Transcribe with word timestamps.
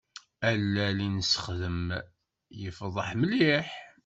Allal 0.49 0.97
i 1.07 1.09
nessexdem 1.09 1.83
yefḍeḥ 2.61 3.09
mliḥ. 3.21 3.67